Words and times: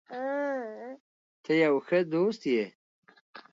ته 1.43 1.51
یو 1.63 1.75
ښه 1.85 1.99
دوست 2.13 2.41
یې. 2.53 2.65